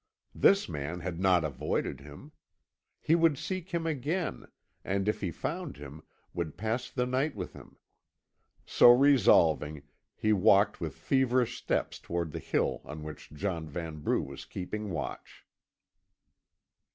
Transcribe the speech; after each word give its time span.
This 0.33 0.67
man 0.67 1.01
had 1.01 1.19
not 1.19 1.43
avoided 1.43 1.99
him. 1.99 2.31
He 2.99 3.13
would 3.13 3.37
seek 3.37 3.69
him 3.69 3.85
again, 3.85 4.47
and, 4.83 5.07
if 5.07 5.21
he 5.21 5.29
found 5.29 5.77
him, 5.77 6.01
would 6.33 6.57
pass 6.57 6.89
the 6.89 7.05
night 7.05 7.35
with 7.35 7.53
him. 7.53 7.77
So 8.65 8.89
resolving, 8.91 9.83
he 10.15 10.33
walked 10.33 10.81
with 10.81 10.95
feverish 10.95 11.55
steps 11.55 11.99
towards 11.99 12.31
the 12.33 12.39
hill 12.39 12.81
on 12.83 13.03
which 13.03 13.31
John 13.31 13.67
Vanbrugh 13.69 14.25
was 14.25 14.43
keeping 14.43 14.89
watch. 14.89 15.45